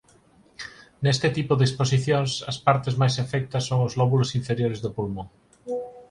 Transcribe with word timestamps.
Neste 1.03 1.27
tipo 1.37 1.53
de 1.55 1.65
exposicións 1.69 2.31
as 2.51 2.57
partes 2.67 2.93
máis 3.01 3.15
afectas 3.23 3.63
son 3.69 3.79
os 3.87 3.93
lóbulos 3.99 4.33
inferiores 4.39 4.79
do 4.81 4.93
pulmón. 4.97 5.27